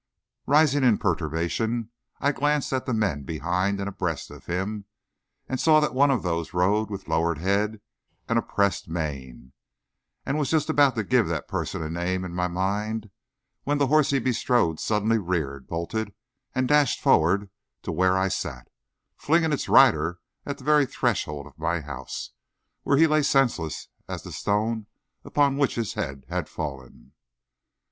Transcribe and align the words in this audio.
Rising 0.47 0.83
in 0.83 0.97
perturbation, 0.97 1.91
I 2.19 2.31
glanced 2.31 2.73
at 2.73 2.87
the 2.87 2.91
men 2.95 3.21
behind 3.21 3.79
and 3.79 3.87
abreast 3.87 4.31
of 4.31 4.47
him, 4.47 4.85
and 5.47 5.59
saw 5.59 5.79
that 5.79 5.93
one 5.93 6.09
of 6.09 6.23
these 6.23 6.55
rode 6.55 6.89
with 6.89 7.07
lowered 7.07 7.37
head 7.37 7.81
and 8.27 8.39
oppressed 8.39 8.89
mien, 8.89 9.53
and 10.25 10.39
was 10.39 10.49
just 10.49 10.71
about 10.71 10.95
to 10.95 11.03
give 11.03 11.27
that 11.27 11.47
person 11.47 11.83
a 11.83 11.87
name 11.91 12.25
in 12.25 12.33
my 12.33 12.47
mind 12.47 13.11
when 13.63 13.77
the 13.77 13.85
horse 13.85 14.09
he 14.09 14.17
bestrode 14.17 14.79
suddenly 14.79 15.19
reared, 15.19 15.67
bolted, 15.67 16.15
and 16.55 16.67
dashed 16.67 16.99
forward 16.99 17.51
to 17.83 17.91
where 17.91 18.17
I 18.17 18.27
sat, 18.27 18.69
flinging 19.17 19.51
his 19.51 19.69
rider 19.69 20.19
at 20.47 20.57
the 20.57 20.63
very 20.63 20.87
threshold 20.87 21.45
of 21.45 21.59
my 21.59 21.79
house, 21.79 22.31
where 22.81 22.97
he 22.97 23.05
lay 23.05 23.21
senseless 23.21 23.87
as 24.07 24.23
the 24.23 24.31
stone 24.31 24.87
upon 25.23 25.57
which 25.57 25.75
his 25.75 25.93
head 25.93 26.25
had 26.27 26.49
fallen. 26.49 27.11